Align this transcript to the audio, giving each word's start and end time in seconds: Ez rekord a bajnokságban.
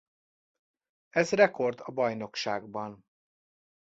Ez 1.09 1.29
rekord 1.31 1.79
a 1.83 1.91
bajnokságban. 1.91 3.05